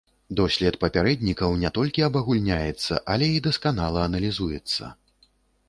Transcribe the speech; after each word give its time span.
Дослед 0.37 0.77
папярэднікаў 0.83 1.53
не 1.65 1.69
толькі 1.77 2.05
абагульняецца, 2.09 2.93
але 3.17 3.29
і 3.37 3.45
дасканала 3.51 3.99
аналізуецца. 4.09 4.93